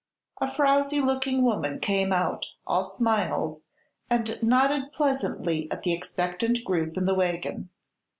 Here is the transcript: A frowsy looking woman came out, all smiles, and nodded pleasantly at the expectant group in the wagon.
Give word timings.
A 0.37 0.51
frowsy 0.51 0.99
looking 0.99 1.43
woman 1.43 1.79
came 1.79 2.11
out, 2.11 2.47
all 2.65 2.83
smiles, 2.83 3.61
and 4.09 4.41
nodded 4.41 4.91
pleasantly 4.91 5.71
at 5.71 5.83
the 5.83 5.93
expectant 5.93 6.63
group 6.63 6.97
in 6.97 7.05
the 7.05 7.13
wagon. 7.13 7.69